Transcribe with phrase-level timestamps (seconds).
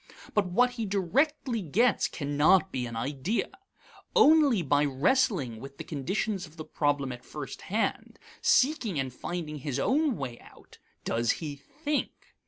[0.33, 3.49] But what he directly gets cannot be an idea.
[4.15, 9.57] Only by wrestling with the conditions of the problem at first hand, seeking and finding
[9.59, 12.33] his own way out, does he think.